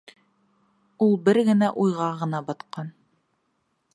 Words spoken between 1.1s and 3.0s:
бер генә уйға ғына батҡан.